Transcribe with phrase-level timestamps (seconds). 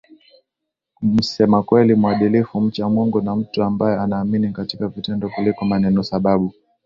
[1.01, 6.53] msema kweli mwadilifu mcha Mungu na mtu ambaye anaamini katika vitendo kuliko manenoSababu